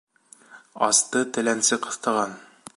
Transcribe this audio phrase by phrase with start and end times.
[0.87, 2.37] Асты теләнсе ҡыҫтаған.